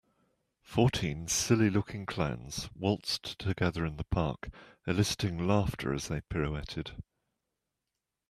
Fourteen 0.63 1.27
silly 1.27 1.69
looking 1.69 2.07
clowns 2.07 2.71
waltzed 2.73 3.37
together 3.37 3.85
in 3.85 3.97
the 3.97 4.03
park 4.03 4.49
eliciting 4.87 5.47
laughter 5.47 5.93
as 5.93 6.07
they 6.07 6.21
pirouetted. 6.21 6.99